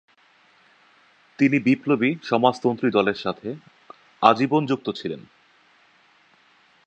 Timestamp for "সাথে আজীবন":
3.13-4.65